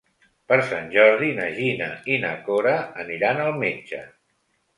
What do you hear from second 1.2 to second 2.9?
na Gina i na Cora